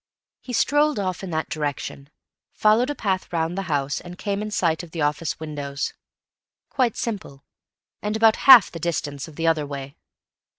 [0.39, 2.09] He strolled off in that direction,
[2.53, 5.93] followed a path round the house and came in sight of the office windows.
[6.71, 7.43] Quite simple,
[8.01, 9.95] and about half the distance of the other way.